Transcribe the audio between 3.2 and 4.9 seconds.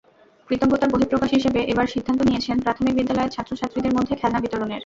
ছাত্রছাত্রীদের মধ্যে খেলনা বিতরণের।